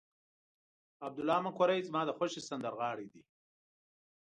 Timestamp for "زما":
1.87-2.01